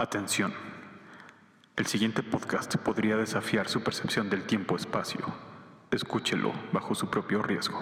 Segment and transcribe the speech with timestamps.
[0.00, 0.54] Atención.
[1.76, 5.18] El siguiente podcast podría desafiar su percepción del tiempo-espacio.
[5.90, 7.80] Escúchelo bajo su propio riesgo.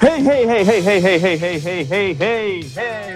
[0.00, 3.09] Hey, hey, hey, hey, hey, hey, hey, hey, hey, hey, hey, hey,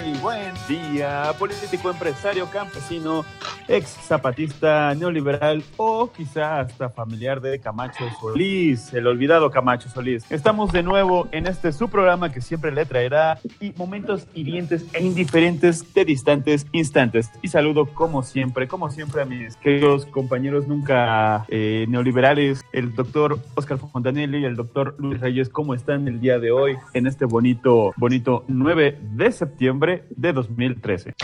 [0.68, 3.24] día, político, empresario, campesino,
[3.68, 10.30] ex zapatista, neoliberal o quizá hasta familiar de Camacho Solís, el olvidado Camacho Solís.
[10.30, 13.38] Estamos de nuevo en este su programa que siempre le traerá
[13.76, 17.30] momentos hirientes e indiferentes de distantes instantes.
[17.42, 23.38] Y saludo como siempre, como siempre a mis queridos compañeros nunca eh, neoliberales, el doctor
[23.54, 27.24] Oscar Fontanelli y el doctor Luis Reyes, ¿cómo están el día de hoy en este
[27.24, 31.14] bonito, bonito 9 de septiembre de 2013?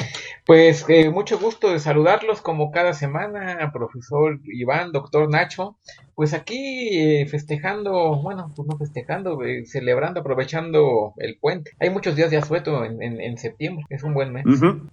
[0.47, 5.77] Pues eh, mucho gusto de saludarlos como cada semana, profesor Iván, doctor Nacho.
[6.15, 11.71] Pues aquí eh, festejando, bueno, pues no festejando, eh, celebrando, aprovechando el puente.
[11.81, 14.45] Hay muchos días de asueto en, en, en septiembre, es un buen mes.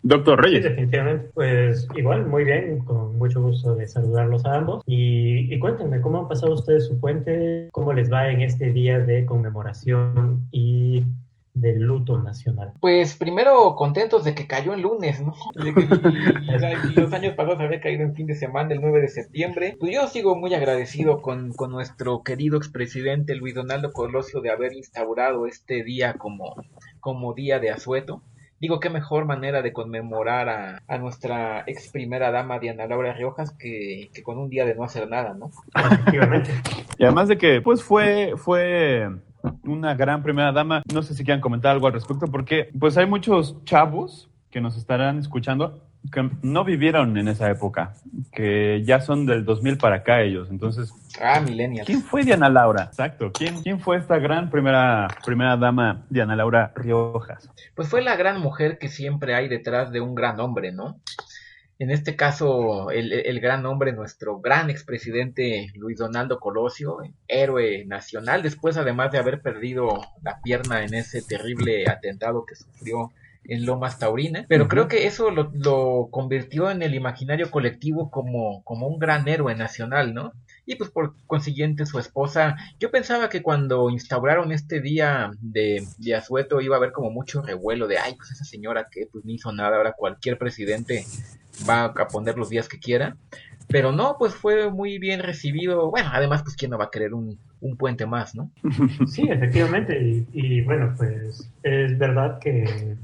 [0.03, 0.63] Doctor Sí, Reyes.
[0.63, 4.83] definitivamente, pues igual, muy bien, con mucho gusto de saludarlos a ambos.
[4.87, 7.67] Y, y cuéntenme, ¿cómo han pasado ustedes su puente?
[7.73, 11.03] ¿Cómo les va en este día de conmemoración y
[11.61, 12.73] de luto nacional?
[12.79, 15.33] Pues primero contentos de que cayó en lunes, ¿no?
[15.63, 19.01] De que- y- y los años pasados había caído en fin de semana, el 9
[19.01, 19.75] de septiembre.
[19.79, 24.73] Pues yo sigo muy agradecido con, con nuestro querido expresidente Luis Donaldo Colosio de haber
[24.73, 26.55] instaurado este día como,
[26.99, 28.21] como día de asueto.
[28.59, 33.51] Digo, qué mejor manera de conmemorar a, a nuestra ex primera dama Diana Laura Riojas
[33.51, 35.51] que, que con un día de no hacer nada, ¿no?
[35.75, 36.49] Efectivamente.
[36.97, 39.09] Y además de que, pues fue, fue
[39.63, 40.83] una gran primera dama.
[40.93, 44.77] No sé si quieran comentar algo al respecto, porque pues hay muchos chavos que nos
[44.77, 45.81] estarán escuchando
[46.11, 47.93] que no vivieron en esa época,
[48.31, 50.47] que ya son del 2000 para acá ellos.
[50.49, 51.85] Entonces, Ah, millennials.
[51.85, 52.83] ¿quién fue Diana Laura?
[52.83, 53.31] Exacto.
[53.33, 57.49] ¿Quién, quién fue esta gran primera, primera dama Diana Laura Riojas?
[57.75, 60.99] Pues fue la gran mujer que siempre hay detrás de un gran hombre, ¿no?
[61.79, 68.41] En este caso, el, el gran hombre, nuestro gran expresidente Luis Donaldo Colosio, héroe nacional,
[68.41, 73.11] después además de haber perdido la pierna en ese terrible atentado que sufrió
[73.43, 78.63] en Lomas Taurina, pero creo que eso lo, lo convirtió en el imaginario colectivo como,
[78.63, 80.33] como un gran héroe nacional, ¿no?
[80.67, 86.13] Y pues por consiguiente su esposa, yo pensaba que cuando instauraron este día de, de
[86.13, 89.35] asueto iba a haber como mucho revuelo de, ay, pues esa señora que pues ni
[89.35, 91.05] hizo nada, ahora cualquier presidente
[91.67, 93.17] va a poner los días que quiera.
[93.69, 95.89] Pero no, pues fue muy bien recibido.
[95.89, 98.51] Bueno, además, pues quién no va a querer un, un puente más, ¿no?
[99.07, 99.99] Sí, efectivamente.
[100.01, 102.63] Y, y, bueno, pues es verdad que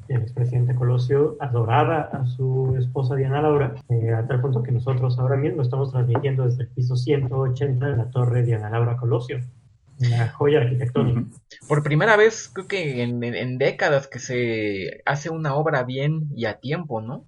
[0.09, 5.18] el expresidente Colosio adoraba a su esposa Diana Laura, eh, a tal punto que nosotros
[5.19, 9.40] ahora mismo estamos transmitiendo desde el piso 180 de la torre Diana Laura Colosio,
[10.00, 11.24] una joya arquitectónica.
[11.68, 16.30] Por primera vez, creo que en, en- en décadas que se hace una obra bien
[16.35, 17.25] y a tiempo, ¿no?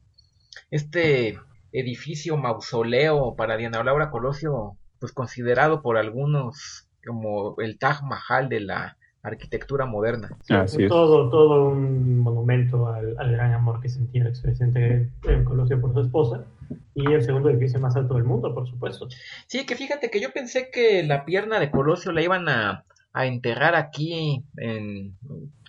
[0.72, 1.38] Este
[1.72, 8.62] edificio mausoleo para Diana Laura Colosio, pues considerado por algunos como el Taj Mahal de
[8.62, 10.30] la arquitectura moderna.
[10.50, 10.90] Así es.
[10.90, 15.10] todo, todo un monumento al, al gran amor que sentía el expresidente
[15.44, 16.46] Colosio por su esposa
[16.94, 19.08] y el segundo edificio más alto del mundo, por supuesto.
[19.48, 23.26] Sí, que fíjate que yo pensé que la pierna de Colosio la iban a, a
[23.26, 25.18] enterrar aquí en,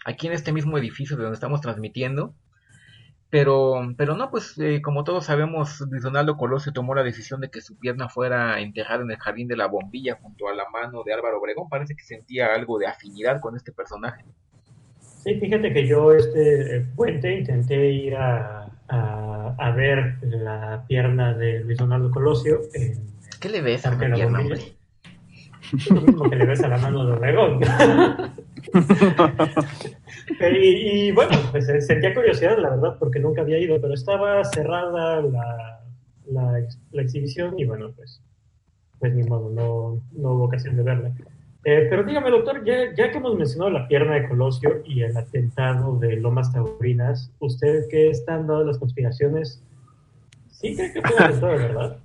[0.05, 2.35] aquí en este mismo edificio de donde estamos transmitiendo.
[3.29, 7.51] Pero, pero no, pues eh, como todos sabemos, Luis Donaldo Colosio tomó la decisión de
[7.51, 11.03] que su pierna fuera enterrada en el jardín de la bombilla junto a la mano
[11.05, 11.69] de Álvaro Obregón.
[11.69, 14.25] Parece que sentía algo de afinidad con este personaje.
[15.01, 21.35] Sí, fíjate que yo este eh, puente intenté ir a, a, a ver la pierna
[21.35, 24.61] de Luis Donaldo Colosio en ¿Qué le ves a la pierna, hombre?
[25.91, 27.61] lo mismo que le ves a la mano de Obregón.
[30.39, 30.67] Pero, y,
[31.09, 35.21] y, bueno, pues eh, sentía curiosidad, la verdad, porque nunca había ido, pero estaba cerrada
[35.23, 35.81] la,
[36.27, 38.21] la, ex- la exhibición y bueno, pues,
[38.99, 41.13] pues ni modo, no, no hubo ocasión de verla.
[41.65, 45.17] Eh, pero dígame, doctor, ya, ya que hemos mencionado la pierna de Colosio y el
[45.17, 49.63] atentado de Lomas Taurinas, ¿usted qué están dadas las conspiraciones?
[50.51, 51.97] ¿Sí cree que fue un verdad?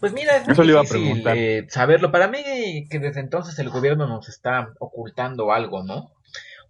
[0.00, 1.36] Pues mira, es muy Eso a difícil preguntar.
[1.36, 2.10] eh, saberlo.
[2.12, 6.10] Para mí que desde entonces el gobierno nos está ocultando algo, ¿no?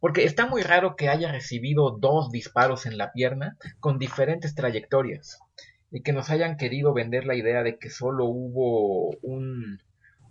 [0.01, 5.41] Porque está muy raro que haya recibido dos disparos en la pierna con diferentes trayectorias
[5.91, 9.81] y que nos hayan querido vender la idea de que solo hubo un,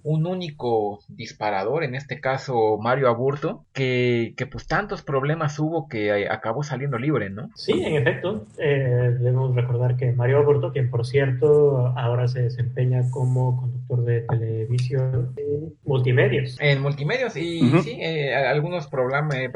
[0.04, 6.28] un único disparador, en este caso Mario Aburto, que, que pues tantos problemas hubo que
[6.30, 7.50] acabó saliendo libre, ¿no?
[7.56, 8.46] Sí, en efecto.
[8.58, 14.22] Eh, debemos recordar que Mario Aburto, quien por cierto ahora se desempeña como conductor de
[14.22, 16.58] televisión en multimedios.
[16.60, 19.50] En multimedios y sí, eh, algunos programas, eh,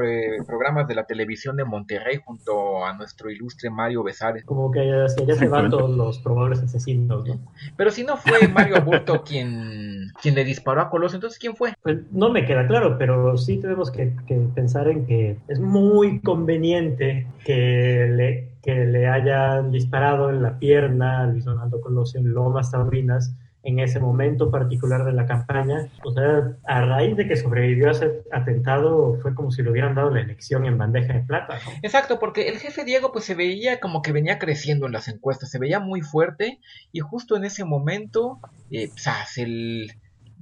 [0.45, 4.45] programas de la televisión de Monterrey junto a nuestro ilustre Mario Besares.
[4.45, 7.39] Como que ya, se van todos los probables asesinos, ¿no?
[7.77, 11.17] Pero si no fue Mario Aburto quien, quien le disparó a Colosio.
[11.17, 11.73] Entonces, ¿quién fue?
[11.81, 14.13] Pues no me queda claro, pero sí tenemos que,
[14.55, 21.21] pensar en que es muy conveniente que le, que le hayan disparado en la pierna
[21.21, 25.87] a Luis Donaldo Colosio en Lomas Taurinas en ese momento particular de la campaña.
[26.03, 29.95] O sea, a raíz de que sobrevivió a ese atentado, fue como si le hubieran
[29.95, 31.59] dado la elección en bandeja de plata.
[31.81, 35.51] Exacto, porque el jefe Diego pues se veía como que venía creciendo en las encuestas,
[35.51, 36.59] se veía muy fuerte
[36.91, 38.39] y justo en ese momento,
[38.71, 38.89] eh,
[39.37, 39.91] el,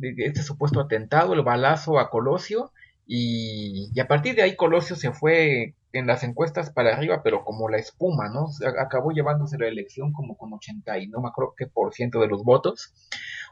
[0.02, 2.72] este supuesto atentado, el balazo a Colosio,
[3.12, 7.68] y, a partir de ahí Colosio se fue en las encuestas para arriba, pero como
[7.68, 8.50] la espuma, ¿no?
[8.80, 12.28] Acabó llevándose la elección como con 80 y no me acuerdo qué por ciento de
[12.28, 12.94] los votos.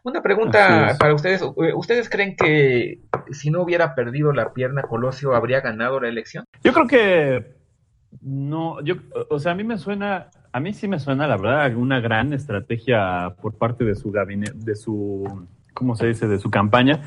[0.04, 1.42] Una pregunta para ustedes.
[1.76, 3.00] ¿Ustedes creen que
[3.32, 6.46] si no hubiera perdido la pierna Colosio habría ganado la elección?
[6.64, 7.58] Yo creo que
[8.22, 8.98] no, yo,
[9.32, 12.32] o sea, a mí me suena, a mí sí me suena, la verdad, una gran
[12.32, 15.48] estrategia por parte de su gabinete, de su
[15.78, 17.02] ¿cómo se dice?, de su campaña,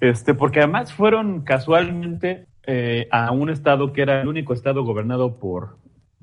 [0.00, 5.38] este, porque además fueron casualmente eh, a un estado que era el único estado gobernado
[5.38, 5.76] por,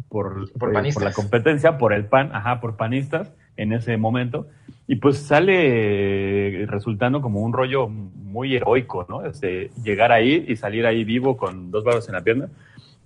[0.09, 4.47] por, por, eh, la competencia, por el PAN, ajá, por panistas en ese momento,
[4.85, 9.25] y pues sale resultando como un rollo muy heroico, ¿no?
[9.25, 12.50] Este, llegar ahí y salir ahí vivo con dos balas en la pierna,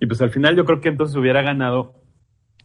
[0.00, 1.94] y pues al final yo creo que entonces hubiera ganado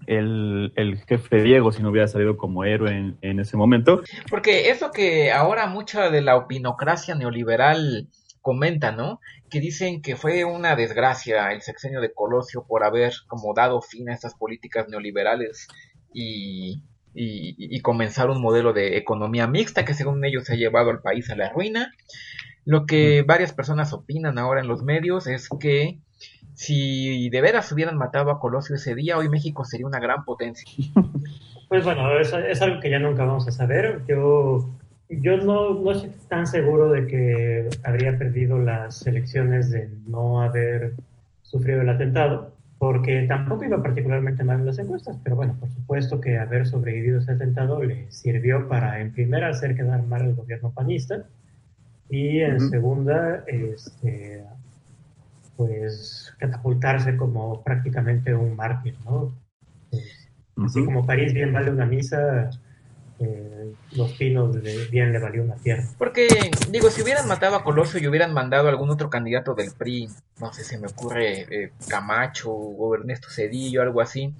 [0.07, 4.01] el, jefe Diego si no hubiera salido como héroe en, ese momento.
[4.29, 8.07] Porque eso que ahora mucha de la opinocracia neoliberal
[8.41, 9.19] comenta, ¿no?
[9.49, 14.09] Que dicen que fue una desgracia el sexenio de Colosio por haber como dado fin
[14.09, 15.67] a estas políticas neoliberales
[16.13, 16.81] y,
[17.13, 21.35] y, comenzar un modelo de economía mixta que según ellos ha llevado al país a
[21.35, 21.91] la ruina.
[22.65, 25.99] Lo que varias personas opinan ahora en los medios es que
[26.55, 30.65] si de veras hubieran matado a Colosio ese día, hoy México sería una gran potencia.
[31.69, 34.03] Pues bueno, es, es algo que ya nunca vamos a saber.
[34.07, 34.69] Yo,
[35.09, 40.93] yo no, no, estoy tan seguro de que habría perdido las elecciones de no haber
[41.41, 46.21] sufrido el atentado, porque tampoco iba particularmente mal en las encuestas, pero bueno, por supuesto
[46.21, 50.71] que haber sobrevivido ese atentado le sirvió para, en primera, hacer quedar mal el gobierno
[50.71, 51.25] panista,
[52.09, 54.43] y en segunda, este,
[55.55, 59.33] pues catapultarse como prácticamente un mártir, ¿no?
[59.89, 60.27] Pues,
[60.65, 62.49] así como París bien vale una misa,
[63.19, 64.55] eh, los pinos
[64.89, 65.83] bien le valió una tierra.
[65.97, 66.27] Porque,
[66.69, 70.09] digo, si hubieran matado a Colosio y hubieran mandado a algún otro candidato del PRI,
[70.39, 74.33] no sé, se me ocurre eh, Camacho o Ernesto Cedillo, algo así,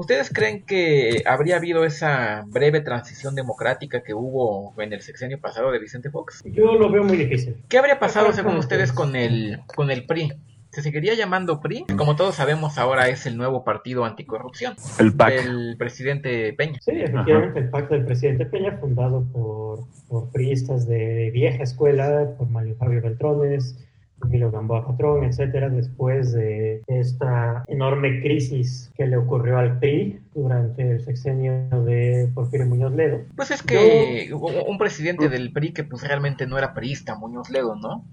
[0.00, 5.70] ¿Ustedes creen que habría habido esa breve transición democrática que hubo en el sexenio pasado
[5.72, 6.42] de Vicente Fox?
[6.46, 7.56] Yo lo veo muy difícil.
[7.68, 10.32] ¿Qué habría pasado según ustedes con el con el PRI?
[10.70, 11.86] Se seguiría llamando PRI.
[11.96, 14.74] Como todos sabemos, ahora es el nuevo partido anticorrupción.
[14.98, 15.42] El PAC.
[15.42, 16.78] Del presidente Peña.
[16.80, 22.48] Sí, efectivamente, el PAC del presidente Peña, fundado por, por priistas de vieja escuela, por
[22.48, 23.76] Mario Fabio Beltrones,
[24.24, 30.82] Emilio Gamboa Patrón, etcétera, después de esta enorme crisis que le ocurrió al PRI durante
[30.82, 33.22] el sexenio de Porfirio Muñoz Ledo.
[33.34, 37.76] Pues es que un presidente del PRI que pues realmente no era priista, Muñoz Ledo,
[37.76, 38.04] ¿no?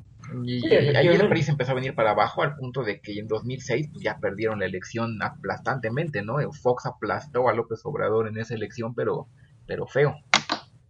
[0.44, 3.28] Y ahí el PRI se empezó a venir para abajo al punto de que en
[3.28, 6.38] 2006 pues, ya perdieron la elección aplastantemente, ¿no?
[6.52, 9.28] Fox aplastó a López Obrador en esa elección, pero,
[9.66, 10.16] pero feo.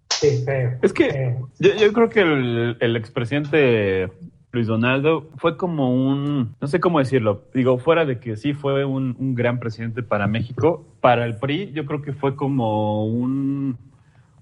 [0.10, 0.80] Sí, feo.
[0.82, 4.10] Es que yo, creo que el, el expresidente
[4.52, 8.86] Luis Donaldo fue como un, no sé cómo decirlo, digo, fuera de que sí fue
[8.86, 13.78] un, un gran presidente para México, para el PRI yo creo que fue como un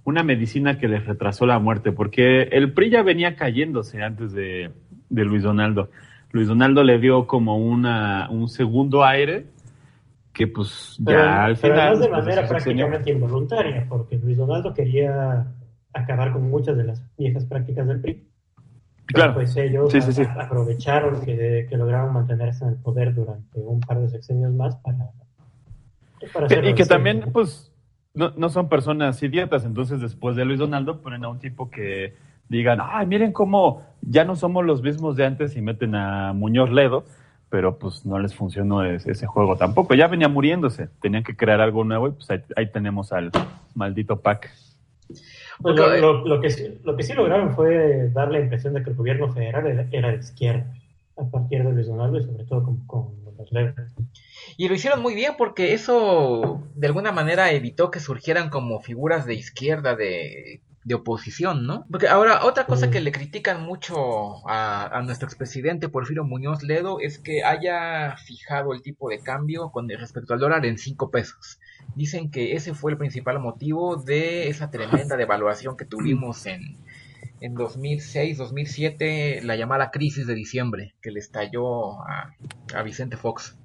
[0.05, 4.71] una medicina que les retrasó la muerte, porque el PRI ya venía cayéndose antes de,
[5.09, 5.89] Luis Donaldo.
[6.31, 9.47] Luis Donaldo le dio como una, un segundo aire
[10.35, 11.99] que pues ya al final...
[11.99, 15.47] de manera prácticamente involuntaria, porque Luis Donaldo quería
[15.93, 18.27] acabar con muchas de las viejas prácticas del PRI.
[19.05, 19.35] Claro.
[19.35, 19.93] Pues ellos
[20.37, 25.11] aprovecharon que, que, lograron mantenerse en el poder durante un par de sexenios más para...
[26.33, 27.71] para y que también, pues,
[28.13, 32.15] no, no son personas idiotas, entonces después de Luis Donaldo ponen a un tipo que
[32.49, 36.71] digan, ay, miren cómo ya no somos los mismos de antes y meten a Muñoz
[36.71, 37.05] Ledo,
[37.49, 39.93] pero pues no les funcionó ese, juego tampoco.
[39.95, 43.31] Ya venía muriéndose, tenían que crear algo nuevo y pues ahí, tenemos al
[43.73, 44.51] maldito pack.
[45.61, 48.89] Pues lo, lo, lo, que, lo que sí lograron fue dar la impresión de que
[48.89, 50.73] el gobierno federal era, era de izquierda,
[51.17, 53.93] a partir de Luis Donaldo y sobre todo con, con las letras.
[54.57, 59.25] Y lo hicieron muy bien porque eso de alguna manera evitó que surgieran como figuras
[59.25, 61.85] de izquierda, de, de oposición, ¿no?
[61.91, 66.99] Porque ahora, otra cosa que le critican mucho a, a, nuestro expresidente Porfirio Muñoz Ledo
[67.01, 71.59] es que haya fijado el tipo de cambio con respecto al dólar en 5 pesos.
[71.95, 76.77] Dicen que ese fue el principal motivo de esa tremenda devaluación que tuvimos en,
[77.41, 82.35] en 2006, 2007, la llamada crisis de diciembre, que le estalló a,
[82.75, 83.57] a Vicente Fox.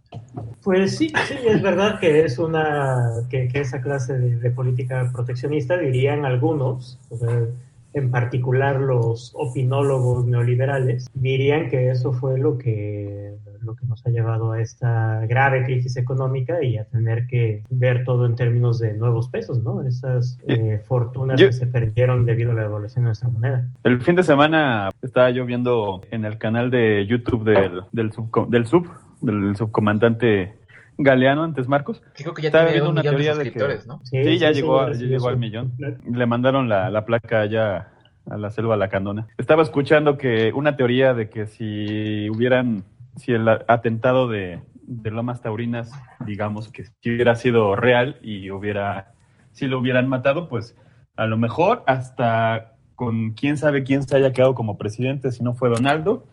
[0.62, 5.08] Pues sí, sí, es verdad que es una, que, que esa clase de, de, política
[5.12, 7.46] proteccionista, dirían algunos, o sea,
[7.92, 14.10] en particular los opinólogos neoliberales, dirían que eso fue lo que, lo que nos ha
[14.10, 18.94] llevado a esta grave crisis económica y a tener que ver todo en términos de
[18.94, 19.82] nuevos pesos, ¿no?
[19.82, 23.66] Esas eh, fortunas yo, que se perdieron debido a la devaluación de nuestra moneda.
[23.84, 28.48] El fin de semana estaba yo viendo en el canal de YouTube del, del, sub,
[28.48, 28.86] del sub
[29.20, 30.56] del subcomandante
[30.98, 32.02] Galeano, antes Marcos.
[32.14, 34.00] Creo que ya estaba viendo una teoría de, de que ¿no?
[34.04, 35.72] sí, sí, ya sí, llegó, sí, ya llegó al millón.
[35.78, 37.88] Le mandaron la, la placa allá
[38.28, 39.26] a la selva lacandona.
[39.38, 42.84] Estaba escuchando que una teoría de que si hubieran,
[43.16, 45.90] si el atentado de, de Lomas Taurinas,
[46.26, 49.12] digamos que si hubiera sido real y hubiera,
[49.52, 50.76] si lo hubieran matado, pues
[51.16, 55.54] a lo mejor hasta con quién sabe quién se haya quedado como presidente, si no
[55.54, 56.26] fue Donaldo,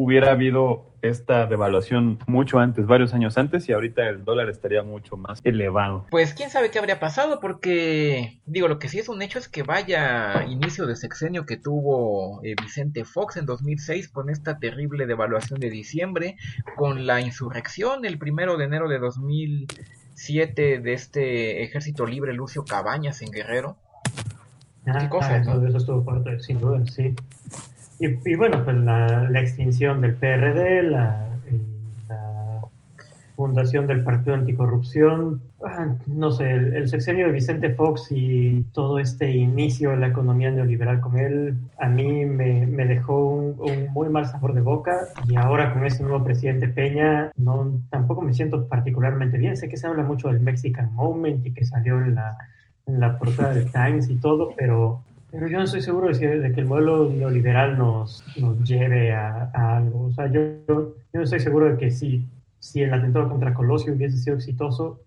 [0.00, 5.16] hubiera habido esta devaluación mucho antes, varios años antes, y ahorita el dólar estaría mucho
[5.16, 6.06] más elevado.
[6.08, 9.48] Pues quién sabe qué habría pasado, porque digo, lo que sí es un hecho es
[9.48, 15.06] que vaya inicio de sexenio que tuvo eh, Vicente Fox en 2006 con esta terrible
[15.06, 16.36] devaluación de diciembre,
[16.76, 23.20] con la insurrección el primero de enero de 2007 de este ejército libre Lucio Cabañas
[23.20, 23.76] en Guerrero.
[24.86, 25.66] Ah, ¿Qué cosa, ah, ¿no?
[25.66, 27.16] Eso estuvo fuerte, sin duda, sí.
[28.00, 31.26] Y, bueno, pues la, extinción del PRD, la,
[32.08, 32.60] la,
[33.34, 35.42] fundación del Partido Anticorrupción,
[36.06, 40.50] no sé, el, el, sexenio de Vicente Fox y todo este inicio de la economía
[40.50, 45.08] neoliberal con él, a mí me, me dejó un, un, muy mal sabor de boca
[45.28, 49.56] y ahora con este nuevo presidente Peña no, tampoco me siento particularmente bien.
[49.56, 52.36] Sé que se habla mucho del Mexican Moment y que salió en la,
[52.86, 56.52] en la portada del Times y todo, pero pero yo no estoy seguro de, de
[56.52, 60.06] que el modelo neoliberal nos, nos lleve a, algo.
[60.06, 62.26] O sea, yo, yo, no estoy seguro de que si,
[62.58, 65.00] si el atentado contra Colosio hubiese sido exitoso,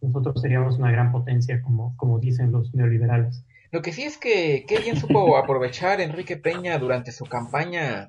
[0.00, 3.44] nosotros seríamos una gran potencia, como, como dicen los neoliberales.
[3.72, 8.08] Lo que sí es que qué bien supo aprovechar Enrique Peña durante su campaña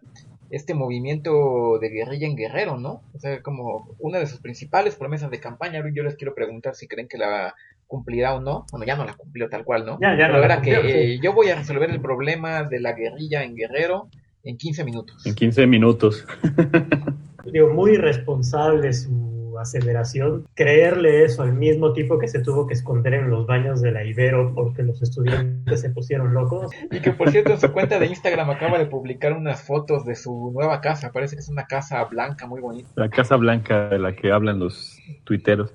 [0.51, 3.01] este movimiento de guerrilla en Guerrero, ¿no?
[3.13, 5.83] O sea, como una de sus principales promesas de campaña.
[5.91, 7.55] Yo les quiero preguntar si creen que la
[7.87, 8.65] cumplirá o no.
[8.71, 9.97] Bueno, ya no la cumplió tal cual, ¿no?
[10.01, 10.97] Ya, ya Pero no era cumplió, que sí.
[10.97, 14.09] eh, yo voy a resolver el problema de la guerrilla en Guerrero
[14.43, 15.25] en 15 minutos.
[15.25, 16.25] En 15 minutos.
[17.51, 20.45] Digo, muy irresponsable su aceleración.
[20.55, 24.03] Creerle eso al mismo tipo que se tuvo que esconder en los baños de la
[24.03, 26.71] Ibero porque los estudiantes se pusieron locos.
[26.91, 30.15] Y que por cierto en su cuenta de Instagram acaba de publicar unas fotos de
[30.15, 31.11] su nueva casa.
[31.11, 32.89] Parece que es una casa blanca muy bonita.
[32.95, 35.73] La casa blanca de la que hablan los tuiteros.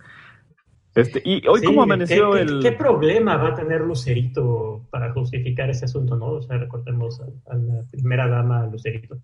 [1.01, 2.61] Este, y hoy, sí, ¿cómo amaneció ¿qué, el.?
[2.63, 6.27] ¿qué, problema va a tener Lucerito para justificar ese asunto, no?
[6.27, 9.19] O sea, recordemos a, a la primera dama Lucerito.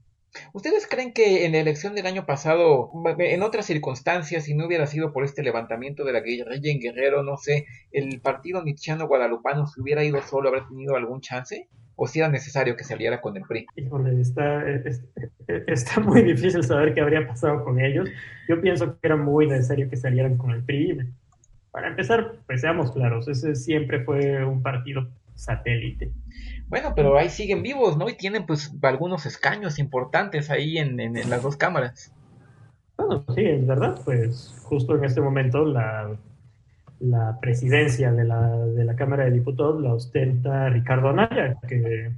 [0.53, 4.87] ¿Ustedes creen que en la elección del año pasado, en otras circunstancias, si no hubiera
[4.87, 9.67] sido por este levantamiento de la guerrilla en Guerrero, no sé, el partido nichiano guadalupano
[9.67, 11.69] se hubiera ido solo, habría tenido algún chance?
[11.99, 13.67] ¿O si era necesario que saliera con el PRI?
[13.77, 14.63] Híjole, está,
[15.67, 18.07] está muy difícil saber qué habría pasado con ellos.
[18.49, 20.99] Yo pienso que era muy necesario que salieran con el PRI.
[21.77, 26.11] Para empezar, pues seamos claros, ese siempre fue un partido satélite.
[26.69, 28.09] Bueno, pero ahí siguen vivos, ¿no?
[28.09, 32.15] Y tienen pues algunos escaños importantes ahí en, en, en las dos cámaras.
[32.97, 36.17] Bueno, sí, es verdad, pues justo en este momento la,
[36.99, 42.11] la presidencia de la, de la Cámara de Diputados la ostenta Ricardo Anaya, que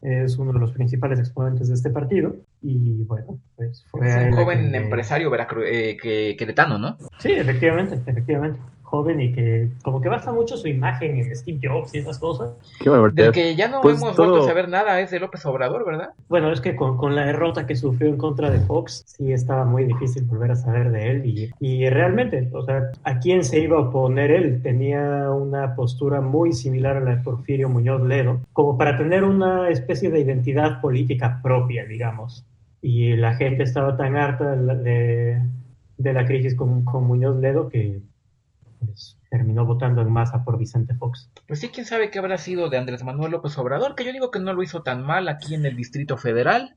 [0.00, 2.34] es uno de los principales exponentes de este partido.
[2.62, 4.08] Y bueno, pues fue.
[4.08, 4.76] Es un joven que...
[4.78, 6.96] empresario veracru eh, que, queretano, ¿no?
[7.18, 8.58] Sí, efectivamente, efectivamente
[8.92, 12.52] joven y que como que basa mucho su imagen en Steve Jobs y esas cosas.
[12.78, 14.28] Qué Del que ya no pues hemos todo...
[14.28, 16.10] vuelto a saber nada es de López Obrador, ¿verdad?
[16.28, 19.64] Bueno, es que con, con, la derrota que sufrió en contra de Fox, sí estaba
[19.64, 23.60] muy difícil volver a saber de él y, y realmente, o sea, ¿a quién se
[23.60, 24.60] iba a oponer él?
[24.62, 29.70] Tenía una postura muy similar a la de Porfirio Muñoz Ledo, como para tener una
[29.70, 32.44] especie de identidad política propia, digamos.
[32.82, 35.42] Y la gente estaba tan harta de, de,
[35.96, 38.02] de la crisis con, con Muñoz Ledo que
[38.84, 41.30] pues terminó votando en masa por Vicente Fox.
[41.48, 44.30] Pues sí, quién sabe qué habrá sido de Andrés Manuel López Obrador, que yo digo
[44.30, 46.74] que no lo hizo tan mal aquí en el Distrito Federal,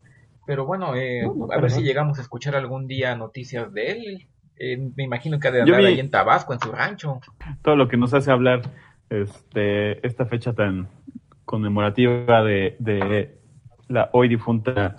[0.47, 1.77] pero bueno, eh, No, no, a ver no.
[1.77, 4.27] si llegamos a escuchar algún día noticias de él.
[4.57, 7.19] Eh, me imagino que ha de andar vi- ahí en Tabasco, en su rancho.
[7.61, 8.61] todo lo que nos hace hablar
[9.09, 10.87] este, esta fecha tan
[11.45, 13.37] conmemorativa de, de
[13.87, 14.95] la hoy difunta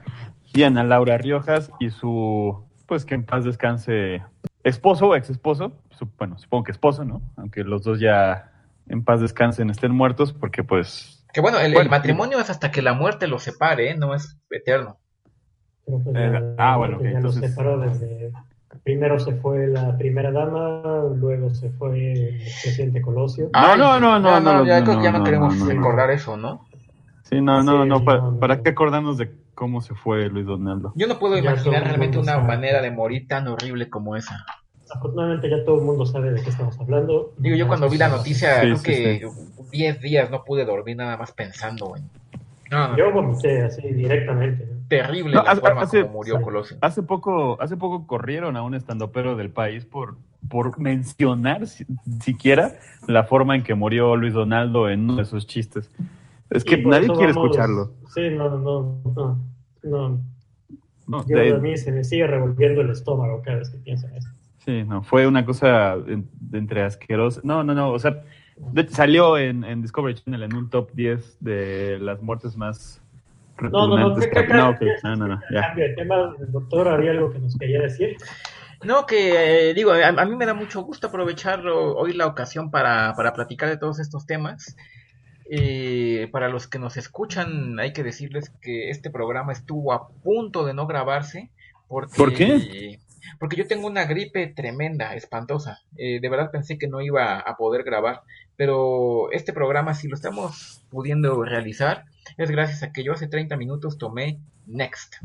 [0.53, 4.23] Diana Laura Riojas y su, pues que en paz descanse,
[4.69, 5.73] esposo o ex esposo,
[6.19, 7.23] bueno, supongo que esposo, ¿no?
[7.37, 8.53] Aunque los dos ya
[8.89, 12.93] en paz descansen, estén muertos, porque pues, Que bueno, el, matrimonio es hasta que la
[12.95, 13.97] muerte los separe, ¿eh?
[13.97, 14.99] no es eterno.
[15.85, 18.33] Pues Eh, ya- ah, bueno, ok, ya entonces- lo separó desde...
[18.85, 20.83] Primero se fue la primera dama,
[21.17, 23.51] luego se fue el presidente Colosio.
[23.53, 25.71] No, no, no, no, no, ya no, creo que ya no, no, queremos no, no.
[25.71, 26.67] recordar eso, ¿no?
[27.23, 28.39] sí, no, no, Sí, no, no, no.
[28.39, 30.93] ¿para qué acordarnos de cómo se fue Luis Donaldo?
[30.95, 32.47] Yo no puedo Ya imaginar realmente una sabe.
[32.47, 34.45] manera de morir tan horrible como esa.
[34.95, 37.33] Afortunadamente ya todo el mundo sabe de qué estamos hablando.
[37.39, 39.29] Digo, yo cuando vi la noticia, Sí, creo sí, que
[39.73, 42.05] 10 días no pude dormir nada más pensando en...
[42.71, 44.69] No, no, Yo vomité así directamente.
[44.89, 46.43] terrible No, la hace- forma hace- como murió sí.
[46.45, 46.77] Colosio.
[46.81, 50.17] Hace poco, hace poco corrieron a un estandopero del país por,
[50.49, 51.87] por mencionar si-
[52.23, 52.73] siquiera
[53.09, 55.91] la forma en que murió Luis Donaldo en uno de sus chistes.
[56.51, 57.93] Es que nadie quiere vamos- escucharlo.
[58.15, 59.39] Sí, no, no, no.
[59.83, 60.21] no.
[61.09, 64.09] No, Yo, de- a mí se me sigue revolviendo el estómago cada vez que pienso
[64.09, 64.29] en eso.
[64.59, 66.23] sí, no, fue una cosa de
[66.53, 67.41] entre asquerosa.
[67.45, 68.23] No, no, no, o sea,
[68.57, 73.01] de hecho, salió en, en Discovery Channel en un top 10 de las muertes más
[73.61, 75.61] No, no, no, que- que- no, ok, que- no, no, no, ya.
[75.69, 78.17] Cambio de tema, doctor había algo que nos quería decir.
[78.85, 82.27] No, que eh, digo, a, a mí me da mucho gusto aprovechar o- hoy la
[82.27, 84.77] ocasión para, para platicar de todos estos temas.
[85.49, 90.65] Eh, para los que nos escuchan, hay que decirles que este programa estuvo a punto
[90.65, 91.51] de no grabarse.
[91.89, 92.99] Porque, ¿Por qué?
[93.39, 95.81] Porque yo tengo una gripe tremenda, espantosa.
[95.97, 98.23] Eh, de verdad pensé que no iba a poder grabar.
[98.57, 102.07] Pero este programa, si lo estamos pudiendo realizar,
[102.39, 105.17] es gracias a que yo hace 30 minutos tomé Next.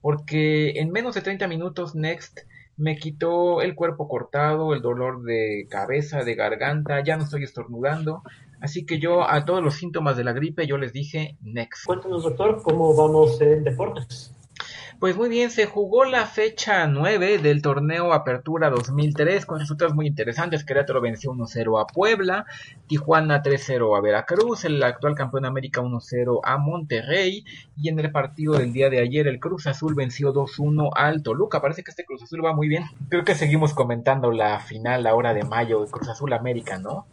[0.00, 2.40] Porque en menos de 30 minutos Next
[2.76, 8.22] me quitó el cuerpo cortado, el dolor de cabeza, de garganta, ya no estoy estornudando.
[8.64, 11.84] Así que yo a todos los síntomas de la gripe yo les dije Next.
[11.84, 14.34] Cuéntanos, doctor, cómo vamos en deportes.
[14.98, 20.06] Pues muy bien, se jugó la fecha 9 del torneo Apertura 2003 con resultados muy
[20.06, 20.64] interesantes.
[20.64, 22.46] Querétaro venció 1-0 a Puebla,
[22.86, 27.44] Tijuana 3-0 a Veracruz, el actual campeón de América 1-0 a Monterrey
[27.76, 31.60] y en el partido del día de ayer el Cruz Azul venció 2-1 al Toluca.
[31.60, 32.84] Parece que este Cruz Azul va muy bien.
[33.10, 37.04] Creo que seguimos comentando la final ahora de mayo de Cruz Azul América, ¿no?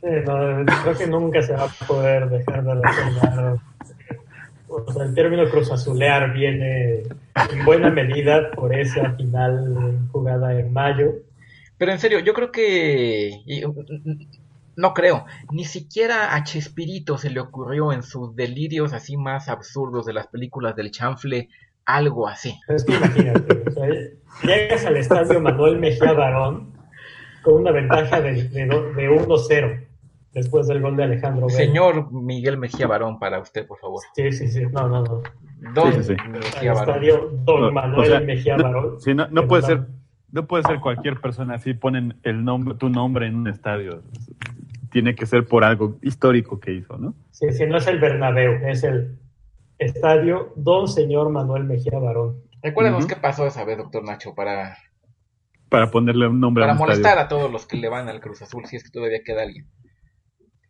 [0.00, 3.56] Sí, no, creo que nunca se va a poder dejar de recordar.
[4.68, 7.02] O sea, el término cruzazulear viene
[7.52, 11.12] en buena medida por esa final jugada en mayo.
[11.76, 13.32] Pero en serio, yo creo que...
[13.46, 14.22] mm,
[14.76, 20.06] No creo, ni siquiera a Chespirito se le ocurrió en sus delirios así más absurdos
[20.06, 21.48] de las películas del chanfle
[21.84, 22.58] algo así.
[22.68, 23.88] Es que imagínate, o sea,
[24.44, 26.72] llegas al estadio Manuel Mejía Barón
[27.42, 29.86] con una ventaja de, de, de 1-0
[30.32, 31.48] después del gol de Alejandro.
[31.48, 34.00] Señor Miguel Mejía Barón, para usted, por favor.
[34.14, 35.22] Sí, sí, sí, no, no, no.
[35.74, 36.16] Don Sí, sí, sí.
[36.18, 36.88] Al Mejía Barón.
[36.94, 39.00] estadio Don No, o Manuel sea, Mejía Barón.
[39.00, 39.86] Sí, no, puede ser,
[40.32, 44.02] no puede ser cualquier persona así ponen el nombre, tu nombre en un estadio.
[44.90, 47.14] Tiene que ser por algo histórico que hizo, ¿no?
[47.30, 49.18] Sí, sí, no es el Bernabéu, es el
[49.78, 52.36] estadio Don Señor Manuel Mejía Barón.
[52.62, 53.14] Recuérdanos Ujú.
[53.14, 54.76] qué pasó esa vez, doctor Nacho, para,
[55.68, 57.24] Para ponerle un nombre para a un molestar estadio.
[57.26, 59.66] a todos los que le van al Cruz Azul, si es que todavía queda alguien.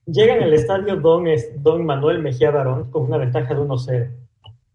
[0.07, 4.11] Llegan al estadio Don, Don Manuel Mejía Barón con una ventaja de 1-0,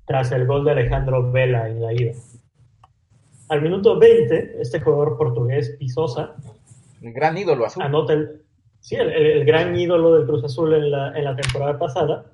[0.06, 2.14] tras el gol de Alejandro Vela en la ida.
[3.50, 6.36] Al minuto 20, este jugador portugués, Pisosa,
[7.02, 7.84] El gran ídolo azul.
[7.84, 8.44] anota el,
[8.80, 12.26] sí, el gran ídolo del Cruz Azul en la, en la temporada pasada,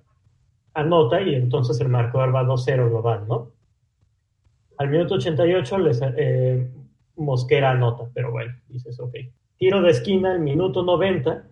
[0.74, 3.52] anota y entonces el marcador va 2-0 global, ¿no?
[4.78, 6.72] Al minuto 88 les, eh,
[7.18, 9.16] Mosquera anota, pero bueno, dices, ok.
[9.58, 11.44] Tiro de esquina al minuto 90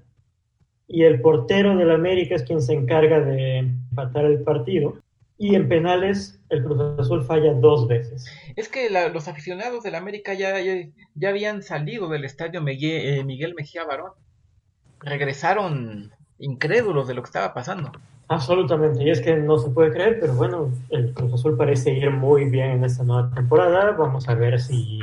[0.91, 4.97] y el portero del América es quien se encarga de empatar el partido
[5.37, 8.25] y en penales el Cruz Azul falla dos veces.
[8.55, 10.73] Es que la- los aficionados del América ya, ya,
[11.15, 14.11] ya habían salido del estadio Miguel, eh, Miguel Mejía Barón.
[15.01, 17.91] Regresaron incrédulos de lo que estaba pasando.
[18.27, 22.11] Absolutamente, y es que no se puede creer, pero bueno, el Cruz Azul parece ir
[22.11, 23.91] muy bien en esta nueva temporada.
[23.91, 24.99] Vamos a ver si,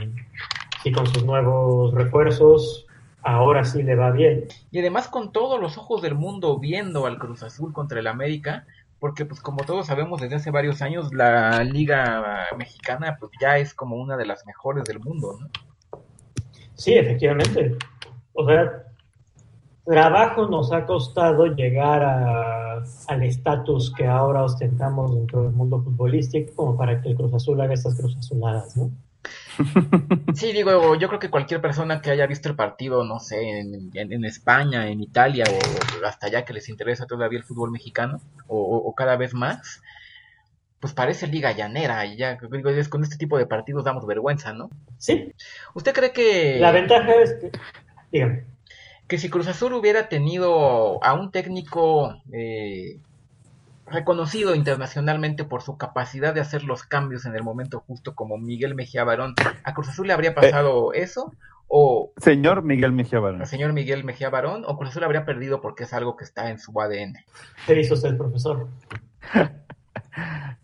[0.83, 2.86] si con sus nuevos refuerzos
[3.27, 4.45] ahora sí le va bien.
[4.71, 8.67] Y además con todos los ojos del mundo viendo al Cruz Azul contra el América,
[9.01, 13.75] porque pues como todos sabemos desde hace varios años la liga mexicana pues ya es
[13.75, 15.49] como una de las mejores del mundo, ¿no?
[16.75, 17.77] Sí, efectivamente.
[18.33, 18.85] O sea,
[19.85, 26.55] trabajo nos ha costado llegar a, al estatus que ahora ostentamos dentro del mundo futbolístico
[26.55, 28.91] como para que el Cruz Azul haga estas Cruz Azuladas, ¿no?
[30.35, 33.91] Sí, digo, yo creo que cualquier persona que haya visto el partido, no sé, en,
[33.95, 38.21] en- en España, en Italia o hasta allá que les interesa todavía el fútbol mexicano
[38.47, 39.81] o, o- o cada vez más,
[40.81, 44.53] pues parece liga llanera y ya, digo, es- con este tipo de partidos damos vergüenza,
[44.53, 44.69] ¿no?
[44.99, 45.33] Sí,
[45.75, 47.51] ¿Usted cree que, la ventaja es que,
[48.13, 48.45] dígame,
[49.09, 52.99] que si Cruz Azul hubiera tenido a un técnico eh,
[53.87, 58.75] reconocido internacionalmente por su capacidad de hacer los cambios en el momento justo como Miguel
[58.75, 61.33] Mejía Barón, ¿a Cruz Azul le habría pasado eso?
[61.69, 63.45] ¿O Señor Miguel Mejía Barón.
[63.47, 64.65] señor Miguel Mejía Barón?
[64.67, 67.15] ¿O Cruz Azul habría perdido porque es algo que está en su ADN?
[67.67, 68.69] ¿qué hizo usted, profesor?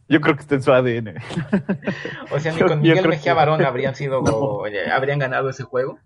[0.08, 1.14] Yo creo que está en su ADN.
[2.32, 4.66] O sea, ni con Miguel Mejía que- Barón habrían sido, No.
[4.66, 5.98] eh, habrían ganado ese juego.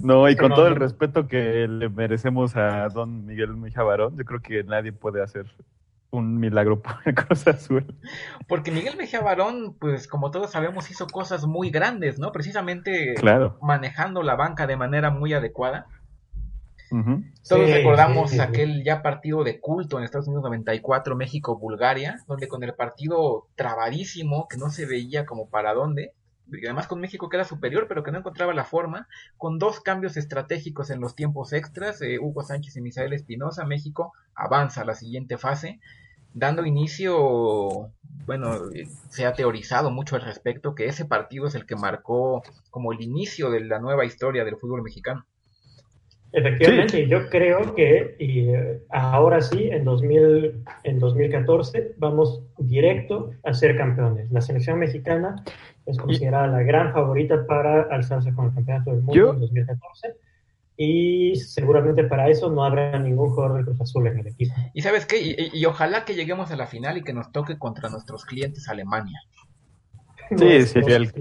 [0.00, 0.74] No, y con No, todo no.
[0.74, 5.22] el respeto que le merecemos a don Miguel Mejía Barón, yo creo que nadie puede
[5.22, 5.46] hacer
[6.10, 7.94] un milagro por el Cruz Azul.
[8.46, 12.32] Porque Miguel Mejía Barón, pues como todos sabemos, hizo cosas muy grandes, ¿no?
[12.32, 13.58] Precisamente Claro.
[13.62, 15.86] manejando la banca de manera muy adecuada.
[17.46, 18.48] Todos Sí, recordamos sí, sí, sí.
[18.48, 24.48] aquel ya partido de culto en Estados Unidos 94, México-Bulgaria, donde con el partido trabadísimo,
[24.48, 26.14] que no se veía como para dónde,
[26.64, 30.16] además con México que era superior, pero que no encontraba la forma, con dos cambios
[30.16, 34.94] estratégicos en los tiempos extras, eh, Hugo Sánchez y Misael Espinosa, México avanza a la
[34.94, 35.80] siguiente fase,
[36.34, 37.90] dando inicio,
[38.26, 42.42] bueno, eh, se ha teorizado mucho al respecto, que ese partido es el que marcó
[42.70, 45.26] como el inicio de la nueva historia del fútbol mexicano.
[46.30, 53.54] Efectivamente, yo creo que y, eh, ahora sí, en, 2000, en 2014, vamos directo a
[53.54, 54.30] ser campeones.
[54.30, 55.42] La selección mexicana
[55.88, 60.14] es considerada la gran favorita para alzarse con el campeonato del mundo Yo- en 2014.
[60.76, 64.54] Y seguramente para eso no habrá ningún jugador de Cruz Azul en el equipo.
[64.74, 67.32] Y sabes qué, y, y- y ojalá que lleguemos a la final y que nos
[67.32, 69.18] toque contra nuestros clientes Alemania.
[70.30, 70.34] Sí,
[70.80, 71.14] los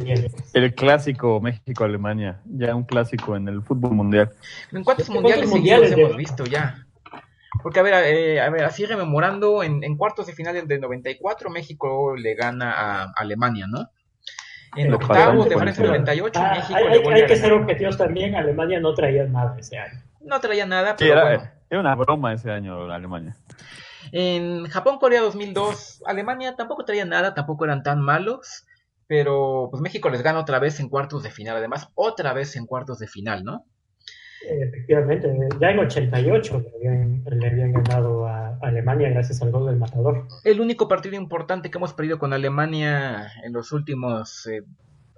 [0.53, 4.31] el- clásico México-Alemania, ya un clásico en el fútbol mundial.
[4.73, 6.85] ¿En cuántos ¿Cuántos mundiales mundiales hemos visto ya?
[7.63, 11.49] Porque a ver, eh, a ver, así rememorando, en, en cuartos de final del 94
[11.49, 13.89] México le gana a Alemania, ¿no?
[14.77, 17.27] En Sí, octavos de Francia por 98 Ah, México hay, le hay- vuelve hay a
[17.27, 18.35] que ser objetivos también.
[18.35, 20.01] Alemania no traía nada ese año.
[20.21, 21.51] No traía nada, Sí, pero era, bueno.
[21.69, 23.35] era una broma ese año Alemania.
[24.11, 28.65] En Japón-Corea 2002, Alemania tampoco traía nada, tampoco eran tan malos,
[29.07, 32.65] pero pues México les gana otra vez en cuartos de final, además otra vez en
[32.65, 33.65] cuartos de final, ¿no?
[34.45, 39.77] Efectivamente, ya en 88 le habían, le habían ganado a Alemania gracias al gol del
[39.77, 40.27] matador.
[40.43, 44.63] El único partido importante que hemos perdido con Alemania en los últimos eh,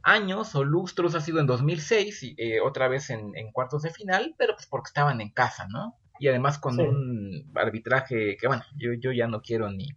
[0.03, 3.91] años o lustros ha sido en 2006, y, eh, otra vez en, en cuartos de
[3.91, 5.95] final, pero pues porque estaban en casa, ¿no?
[6.19, 6.81] Y además con Sí.
[6.81, 9.87] un arbitraje que, bueno, yo, yo ya no quiero ni,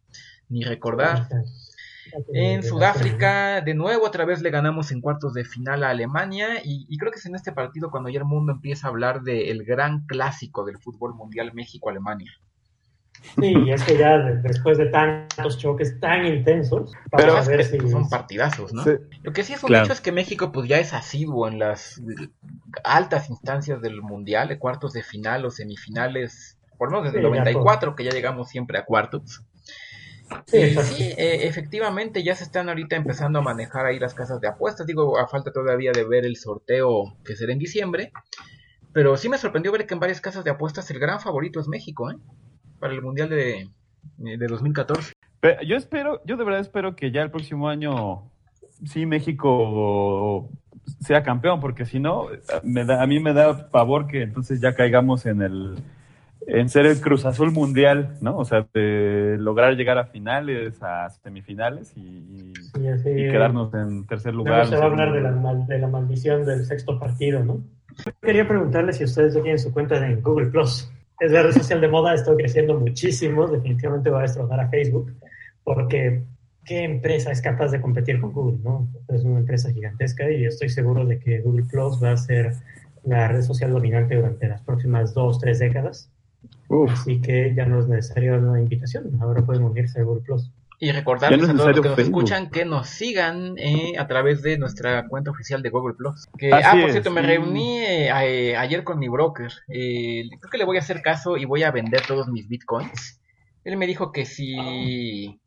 [0.48, 1.28] ni recordar.
[2.32, 6.86] En Sudáfrica, de nuevo, otra vez le ganamos en cuartos de final a Alemania y,
[6.88, 9.64] y creo que es en este partido cuando ya el mundo empieza a hablar del
[9.64, 12.32] gran clásico del fútbol mundial México-Alemania.
[13.38, 17.40] Sí, y es que ya de- después de tantos choques tan intensos, vamos Pero a
[17.40, 17.78] Es ver que si...
[17.88, 18.84] son partidazos, ¿no?
[18.84, 18.90] Sí.
[19.22, 19.84] Lo que sí es un Claro.
[19.84, 22.00] hecho es que México pues ya es asiduo en las
[22.84, 27.20] altas instancias del mundial, de cuartos de final o semifinales, por lo menos desde Sí,
[27.20, 29.42] el ya 94 que ya llegamos siempre a cuartos.
[30.46, 34.86] Sí, eh, efectivamente ya se están ahorita empezando a manejar ahí las casas de apuestas,
[34.86, 38.12] digo, a falta todavía de ver el sorteo que será en diciembre,
[38.92, 41.68] pero sí me sorprendió ver que en varias casas de apuestas el gran favorito es
[41.68, 42.16] México, ¿eh?
[42.78, 43.70] Para el mundial de,
[44.16, 45.12] de 2014.
[45.40, 48.30] Pero yo espero, yo de verdad espero que ya el próximo año
[48.84, 50.50] sí México
[51.00, 52.28] sea campeón, porque si no,
[52.62, 55.76] me da, a mí me da pavor que entonces ya caigamos en el
[56.46, 58.36] en ser el Cruz Azul mundial, ¿no?
[58.36, 63.72] O sea, de lograr llegar a finales, a semifinales y, y- Sí, así, y quedarnos
[63.74, 64.66] en tercer lugar.
[64.66, 65.48] se va a hablar de la, segundo.
[65.48, 67.60] mal- de la maldición del sexto partido, ¿no?
[68.22, 70.90] Quería preguntarle si ustedes ya tienen su cuenta en Google Plus.
[71.20, 75.12] Es la red social de moda, está creciendo muchísimo, definitivamente va a destrozar a Facebook,
[75.62, 76.22] porque
[76.64, 78.58] ¿qué empresa es capaz de competir con Google?
[78.64, 78.88] ¿no?
[79.08, 82.54] Es una empresa gigantesca y estoy seguro de que Google Plus va a ser
[83.04, 86.10] la red social dominante durante las próximas dos, tres décadas.
[86.68, 90.50] Uf, Así que ya no es necesario una invitación, ahora pueden unirse a Google Plus.
[90.80, 92.22] Y recordarles no a todos los que nos Facebook.
[92.24, 96.26] escuchan que nos sigan eh, a través de nuestra cuenta oficial de Google Plus.
[96.36, 99.52] Que, Así ah, por es, cierto, me reuní eh, a- eh, ayer con mi broker.
[99.68, 103.20] Eh, creo que le voy a hacer caso y voy a vender todos mis bitcoins.
[103.62, 105.38] Él me dijo que si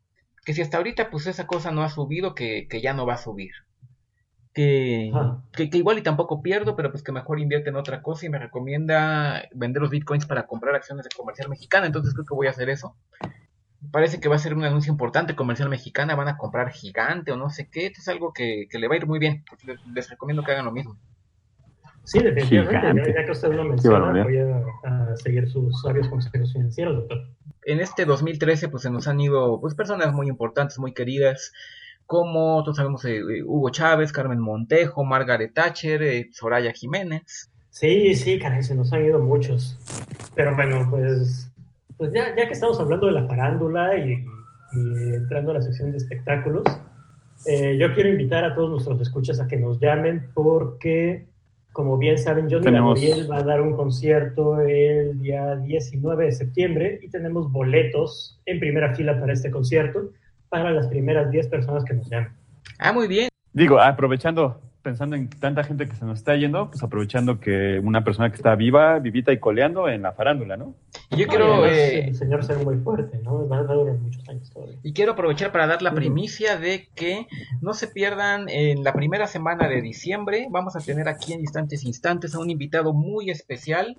[0.46, 3.14] que si hasta ahorita pues esa cosa no ha subido, que, que ya no va
[3.14, 3.50] a subir.
[4.56, 5.42] Que, Ajá.
[5.52, 8.30] que, que igual y tampoco pierdo, pero pues que mejor invierte en otra cosa y
[8.30, 12.46] me recomienda vender los bitcoins para comprar acciones de comercial mexicana, entonces creo que voy
[12.46, 12.96] a hacer eso.
[13.92, 17.36] Parece que va a ser un anuncio importante, comercial mexicana, van a comprar gigante o
[17.36, 19.86] no sé qué, esto es algo que, que le va a ir muy bien, les,
[19.88, 20.96] les recomiendo que hagan lo mismo.
[22.04, 23.10] Sí, definitivamente.
[23.12, 27.28] Ya, ya que usted lo menciona, voy a, a seguir sus sabios consejos financieros, doctor.
[27.66, 31.52] en este 2013 pues se nos han ido pues personas muy importantes, muy queridas,
[32.06, 37.50] como todos sabemos eh, eh, Hugo Chávez, Carmen Montejo, Margaret Thatcher, eh, Soraya Jiménez.
[37.70, 39.76] Sí, sí, caray, se nos han ido muchos.
[40.34, 41.50] Pero bueno, pues,
[41.98, 44.12] pues ya, ya que estamos hablando de la farándula y,
[44.72, 46.64] y entrando a la sección de espectáculos,
[47.44, 51.26] eh, yo quiero invitar a todos nuestros escuchas a que nos llamen porque,
[51.72, 56.32] como bien saben, Johnny Tenemos- Laboriel va a dar un concierto el día 19 de
[56.32, 60.10] septiembre y tenemos boletos en primera fila para este concierto
[60.48, 62.30] para las primeras 10 personas que nos llamen.
[62.78, 63.28] Ah, muy bien.
[63.52, 68.04] Digo, aprovechando, pensando en tanta gente que se nos está yendo, pues aprovechando que una
[68.04, 70.74] persona que está viva, vivita y coleando en la farándula, ¿no?
[71.10, 73.48] Y yo quiero además, eh, el señor se ve muy fuerte, ¿no?
[73.48, 74.76] Va, va a durar muchos años todavía.
[74.82, 77.26] Y quiero aprovechar para dar la primicia de que
[77.62, 80.48] no se pierdan en la primera semana de diciembre.
[80.50, 83.96] Vamos a tener aquí en instantes instantes a un invitado muy especial.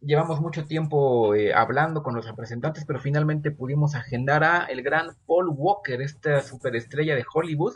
[0.00, 5.16] Llevamos mucho tiempo eh, hablando con los representantes, pero finalmente pudimos agendar a el gran
[5.26, 7.74] Paul Walker, esta superestrella de Hollywood.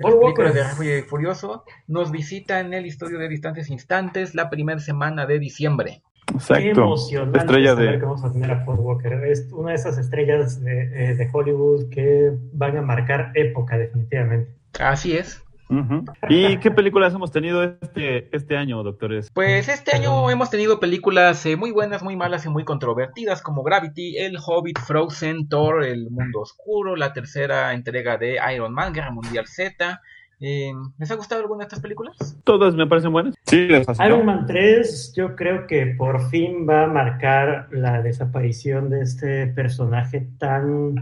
[0.00, 0.52] Paul Walker.
[0.52, 1.64] de Rápido y Furioso.
[1.86, 6.02] Nos visita en el Estudio de Distantes Instantes la primera semana de diciembre.
[6.26, 6.82] Qué Exacto.
[6.82, 7.98] emocionante Estrella saber de...
[7.98, 9.12] que vamos a tener a Paul Walker.
[9.24, 14.52] Es una de esas estrellas de, eh, de Hollywood que van a marcar época, definitivamente.
[14.78, 15.42] Así es.
[16.28, 19.30] ¿Y qué películas hemos tenido este, este año, doctores?
[19.32, 23.62] Pues este año hemos tenido películas eh, muy buenas, muy malas y muy controvertidas como
[23.62, 29.10] Gravity, El Hobbit, Frozen, Thor, El Mundo Oscuro, la tercera entrega de Iron Man, Guerra
[29.10, 30.00] Mundial Z.
[30.40, 32.36] Eh, ¿Les ha gustado alguna de estas películas?
[32.44, 33.34] ¿Todas me parecen buenas?
[33.44, 33.68] Sí.
[34.04, 39.48] Iron Man 3 yo creo que por fin va a marcar la desaparición de este
[39.48, 40.94] personaje tan,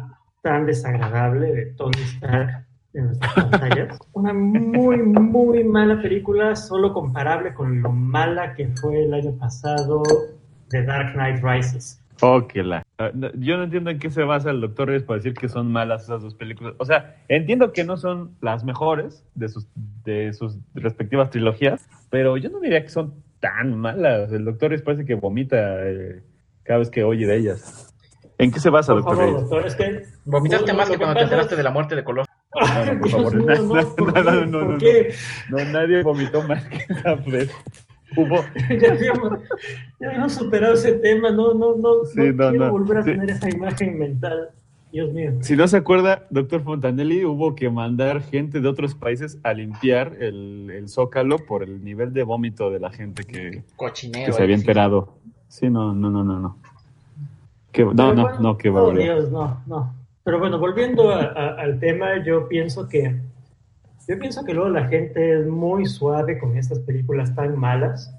[0.43, 2.66] tan desagradable de Tony Stark
[2.97, 3.99] en nuestras pantallas.
[4.13, 10.03] Una muy, muy mala película, solo comparable con lo mala que fue el año pasado
[10.71, 12.03] de Dark Knight Rises.
[12.23, 15.03] Oh, que la- Ah, no, Yo no entiendo en qué se basa el Doctor Reyes
[15.03, 16.73] para decir que son malas esas dos películas.
[16.79, 19.67] O sea, entiendo que no son las mejores de sus,
[20.05, 24.33] de sus respectivas trilogías, pero yo no diría que son tan malas.
[24.33, 26.23] El Doctor Reyes parece que vomita eh,
[26.63, 27.93] cada vez que oye de ellas.
[28.39, 29.51] ¿En qué se basa, Por Doctor favor, Reyes?
[29.51, 30.03] doctor, es que...
[30.25, 32.35] Vomitaste más que que cuando te enteraste es- de la muerte de Colossus.
[32.87, 34.23] No, no, por favor, Dios mío, no, no, ¿por no, qué?
[34.23, 34.79] no, no, ¿Por no.
[34.79, 35.15] qué?
[35.51, 37.51] No, nadie vomitó más que esa vez.
[38.17, 38.37] Hubo,
[38.81, 39.41] ya, habíamos,
[40.01, 43.03] ya habíamos superado ese tema, no, no, no, Sí, no, no, quiero no, volver a
[43.03, 43.11] sí.
[43.11, 44.51] tener esa imagen mental.
[44.93, 45.33] Dios mío.
[45.41, 50.17] Si no se acuerda, doctor Fontanelli, hubo que mandar gente de otros países a limpiar
[50.21, 54.27] el, el zócalo por el nivel de vómito de la gente que, Cochinero.
[54.27, 55.13] que se había enterado.
[55.49, 56.57] Sí, no, no, no, no, no.
[57.73, 59.15] Qué- no, no, no, qué oh, barbaridad.
[59.17, 59.95] Dios, no, no.
[60.27, 63.15] Pero bueno, volviendo a- a- al tema, yo pienso que
[64.09, 68.13] yo pienso que luego la gente es muy suave con estas películas tan malas,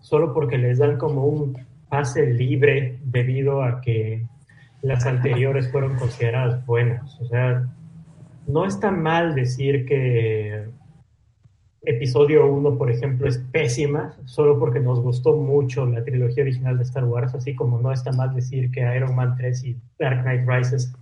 [0.00, 1.56] solo porque les dan como un
[1.90, 4.26] pase libre debido a que
[4.80, 7.20] las anteriores fueron consideradas buenas.
[7.20, 7.66] O sea,
[8.46, 10.64] no está mal decir que
[11.82, 16.84] episodio 1, por ejemplo, es pésima, solo porque nos gustó mucho la trilogía original de
[16.84, 20.46] Star Wars, así como no está mal decir que Iron Man 3 y Dark Knight
[20.48, 20.94] Rises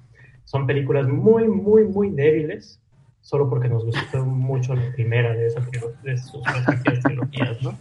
[0.49, 2.81] son películas muy, muy, muy débiles,
[3.21, 5.63] solo porque nos gustó mucho la primera de, esas,
[6.03, 7.75] de sus respectivas trilogías, ¿no?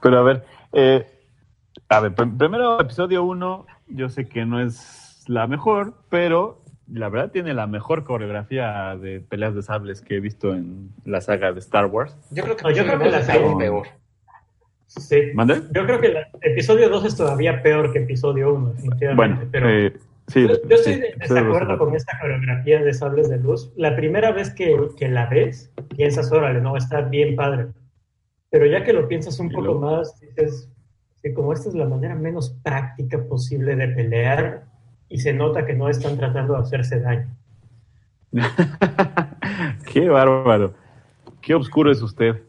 [0.00, 1.04] Pero a ver, eh,
[1.88, 7.08] a ver, pr- primero episodio 1, yo sé que no es la mejor, pero la
[7.08, 11.52] verdad tiene la mejor coreografía de peleas de sables que he visto en la saga
[11.52, 12.16] de Star Wars.
[12.30, 13.86] Yo creo que, No, yo creo que la es algo peor.
[14.86, 15.22] Sí.
[15.34, 15.60] ¿Mande?
[15.74, 19.16] Yo creo que el episodio 2 es todavía peor que episodio 1, definitivamente.
[19.16, 19.92] Bueno, pero eh,
[20.28, 21.78] sí, yo, yo sí, estoy de desacuerdo acuerdo.
[21.78, 23.72] con esta coreografía de sables de luz.
[23.76, 27.68] La primera vez que, que la ves, piensas, órale, no, está bien padre.
[28.50, 30.70] Pero ya que lo piensas un poco más, dices,
[31.22, 34.64] que como esta es la manera menos práctica posible de pelear,
[35.12, 37.28] y se nota que no están tratando de hacerse daño.
[39.92, 40.72] Qué bárbaro.
[41.42, 42.42] Qué oscuro es usted.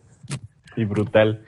[0.78, 1.44] Y brutal.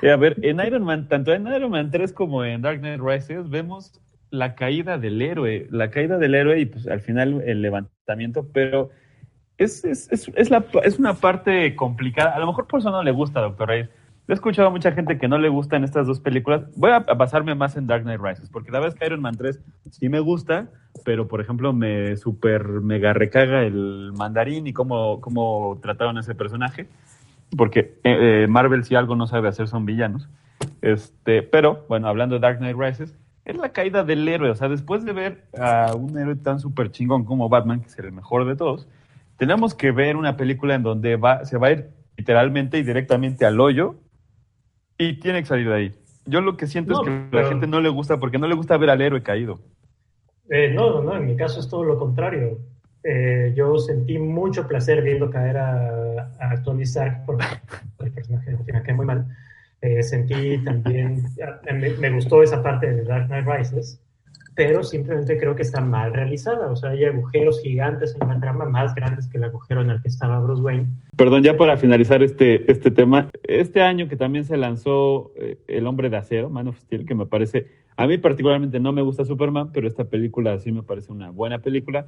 [0.00, 3.00] Eh, a ver, en Iron Man, tanto en Iron Man 3 como en Dark Knight
[3.00, 4.00] Rises, vemos
[4.32, 5.68] la caída del héroe.
[5.70, 8.90] La caída del héroe y pues al final el levantamiento, pero
[9.58, 12.34] es, es, es, es una parte complicada.
[12.34, 13.90] A lo mejor por eso no le gusta, Doctor Reyes.
[14.26, 16.64] he escuchado a mucha gente que no le gustan estas dos películas.
[16.76, 19.20] Voy a, a basarme más en Dark Knight Rises, porque la verdad es que Iron
[19.20, 20.68] Man 3 sí me gusta,
[21.04, 26.34] pero por ejemplo me super mega recaga el mandarín y cómo, cómo trataron a ese
[26.34, 26.88] personaje.
[27.54, 30.26] Porque eh, eh, Marvel si algo no sabe hacer son villanos.
[30.80, 34.50] Este, pero, bueno, hablando de Dark Knight Rises, es la caída del héroe.
[34.50, 37.98] O sea, después de ver a un héroe tan súper chingón como Batman, que es
[37.98, 38.86] el mejor de todos,
[39.36, 43.44] tenemos que ver una película en donde va, se va a ir literalmente y directamente
[43.46, 43.96] al hoyo
[44.98, 45.94] y tiene que salir de ahí.
[46.26, 48.38] Yo lo que siento No, es que a pero- la gente no le gusta porque
[48.38, 49.58] no le gusta ver al héroe caído.
[50.48, 52.58] Eh, no, no, no, en mi caso es todo lo contrario.
[53.04, 57.38] Eh, yo sentí mucho placer viendo caer a, a Tony Stark por
[58.04, 59.26] el personaje que me cae muy mal.
[59.82, 61.24] Eh, sentí también,
[61.74, 64.00] me, me gustó esa parte de Dark Knight Rises,
[64.54, 66.70] pero simplemente creo que está mal realizada.
[66.70, 70.00] O sea, hay agujeros gigantes en la trama, más grandes que el agujero en el
[70.00, 70.86] que estaba Bruce Wayne.
[71.16, 75.86] Perdón, ya para finalizar este, este tema, este año que también se lanzó eh, El
[75.88, 77.66] Hombre de Acero, Man of Steel, que me parece,
[77.96, 81.58] a mí particularmente no me gusta Superman, pero esta película sí me parece una buena
[81.58, 82.06] película.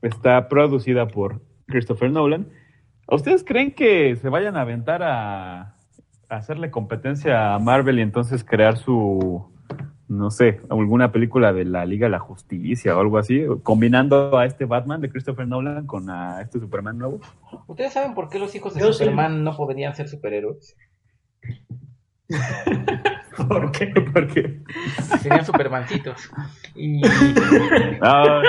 [0.00, 2.46] Está producida por Christopher Nolan.
[3.08, 5.75] ¿A ustedes creen que se vayan a aventar a
[6.28, 9.46] hacerle competencia a Marvel y entonces crear su,
[10.08, 14.46] no sé, alguna película de la Liga de la Justicia o algo así, combinando a
[14.46, 17.20] este Batman de Christopher Nolan con a este Superman nuevo?
[17.66, 18.98] ¿Ustedes saben por qué los hijos de Yo sí.
[19.00, 20.76] Superman no podrían ser superhéroes?
[23.48, 23.86] ¿Por qué?
[24.12, 24.60] Porque
[25.20, 26.30] Serían supermancitos.
[26.74, 27.00] Y
[28.02, 28.42] Ah,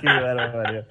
[0.00, 0.86] qué barbaridad.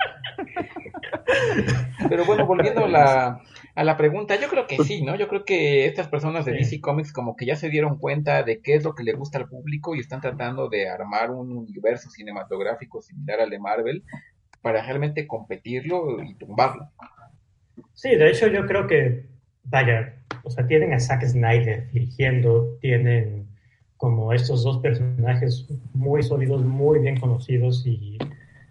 [2.09, 3.41] Pero bueno, volviendo a la,
[3.73, 5.15] a la pregunta, yo creo que sí, ¿no?
[5.15, 6.53] Yo creo que estas personas de.
[6.53, 9.37] DC Comics como que ya se dieron cuenta de qué es lo que le gusta
[9.37, 14.03] al público y están tratando de armar un universo cinematográfico similar al de Marvel
[14.61, 16.89] para realmente competirlo y tumbarlo.
[17.93, 19.25] Sí, de hecho yo creo que,
[19.63, 23.47] vaya, o sea, tienen a Zack Snyder dirigiendo, tienen
[23.97, 28.17] como estos dos personajes muy sólidos, muy bien conocidos y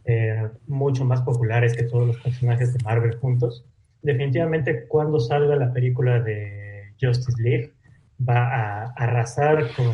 [0.05, 3.65] eh, mucho más populares que todos los personajes de Marvel juntos.
[4.03, 7.75] Definitivamente cuando salga la película de Justice League
[8.29, 9.93] va a arrasar con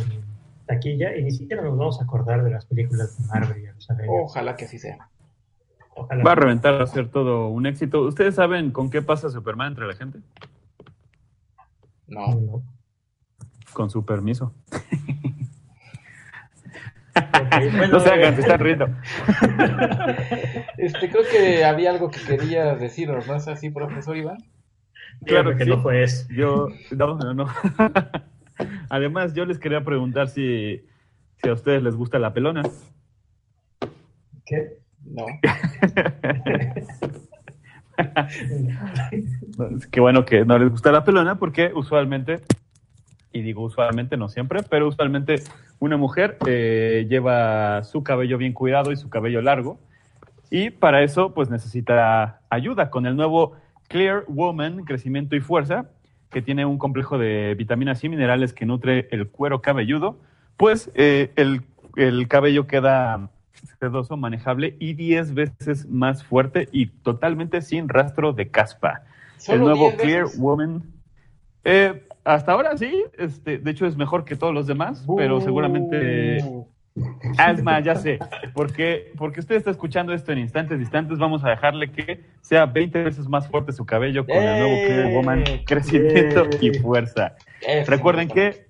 [0.66, 3.72] taquilla y ni siquiera nos vamos a acordar de las películas de Marvel y de
[3.72, 3.88] los.
[4.08, 5.08] Ojalá que así sea.
[5.94, 6.24] Ojalá.
[6.24, 8.02] Va a reventar, va a ser todo un éxito.
[8.02, 10.20] ¿Ustedes saben con qué pasa Superman entre la gente?
[12.06, 12.34] No.
[12.34, 12.62] No.
[13.72, 14.52] Con su permiso.
[17.76, 18.86] Bueno, No se hagan, eh, se están riendo.
[20.78, 24.36] Este, creo que había algo que querías decirnos, ¿no es así, profesor Iván?
[25.24, 25.70] Claro dígame que que sí.
[25.70, 26.26] no fue eso.
[26.30, 27.46] Yo, no, no, no.
[28.90, 30.84] Además, yo les quería preguntar si,
[31.42, 32.62] si a ustedes les gusta la pelona.
[34.44, 34.78] ¿Qué?
[35.04, 35.24] No.
[39.90, 42.42] Qué bueno que no les gusta la pelona porque usualmente,
[43.36, 45.42] y digo usualmente, no siempre, pero usualmente
[45.78, 49.78] una mujer eh, lleva su cabello bien cuidado y su cabello largo.
[50.50, 53.54] Y para eso, pues necesita ayuda con el nuevo
[53.88, 55.86] Clear Woman Crecimiento y Fuerza,
[56.30, 60.18] que tiene un complejo de vitaminas y minerales que nutre el cuero cabelludo.
[60.56, 61.62] Pues eh, el,
[61.96, 63.30] el cabello queda
[63.80, 69.02] sedoso, manejable y 10 veces más fuerte y totalmente sin rastro de caspa.
[69.48, 70.26] El nuevo 10 Clear.
[70.38, 70.82] Woman.
[71.64, 76.42] Eh, hasta ahora sí, este, de hecho es mejor que todos los demás, pero seguramente
[76.96, 78.18] Uh, Asma, ya sé,
[78.54, 83.04] porque, porque usted está escuchando esto en instantes instantes, vamos a dejarle que sea 20
[83.04, 85.64] veces más fuerte su cabello con el nuevo Clear Woman, ¡Eh!
[85.66, 86.80] crecimiento y ¡Eh!
[86.80, 87.34] fuerza.
[87.86, 88.66] Recuerden que,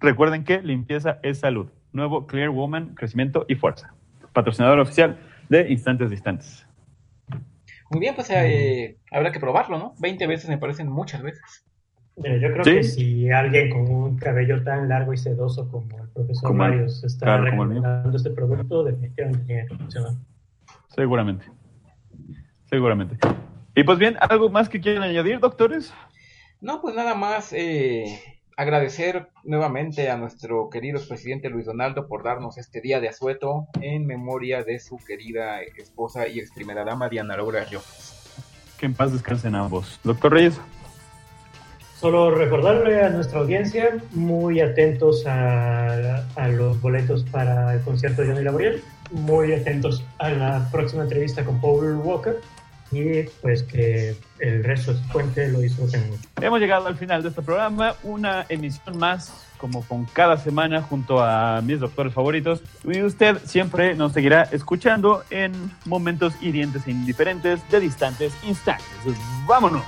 [0.00, 1.70] recuerden que limpieza es salud.
[1.92, 3.92] Nuevo Clear Woman, crecimiento y fuerza.
[4.32, 5.18] Patrocinador oficial
[5.50, 6.66] de Instantes Distantes.
[7.90, 9.94] Muy bien, pues eh, habrá que probarlo, ¿no?
[10.00, 11.67] 20 veces me parecen muchas veces.
[12.20, 12.70] Mira, yo creo Sí.
[12.76, 17.04] que si alguien con un cabello tan largo y sedoso como el profesor Como Marius
[17.04, 20.12] está claro, recomendando este producto, definitivamente tiene que funcionar.
[20.88, 21.46] Seguramente.
[22.64, 23.16] Seguramente.
[23.74, 25.92] Y pues bien, ¿algo más que quieran añadir, doctores?
[26.60, 28.20] No, pues nada más eh,
[28.56, 34.06] agradecer nuevamente a nuestro querido presidente Luis Donaldo por darnos este día de asueto en
[34.06, 38.16] memoria de su querida esposa y ex primera dama Diana Laura Llopis.
[38.76, 40.00] Que en paz descansen ambos.
[40.02, 40.60] Doctor Reyes.
[42.00, 48.44] Solo recordarle a nuestra audiencia, muy atentos a, los boletos para el concierto de Johnny
[48.44, 52.36] Laboriel, muy atentos a la próxima entrevista con Paul Walker
[52.92, 56.22] y pues que el resto de puente lo disfruten mucho.
[56.40, 61.20] Hemos llegado al final de este programa, una emisión más, como con cada semana, junto
[61.20, 62.62] a mis doctores favoritos.
[62.84, 65.52] Y usted siempre nos seguirá escuchando en
[65.84, 68.86] momentos hirientes e indiferentes de distantes instantes.
[69.48, 69.82] ¡Vámonos!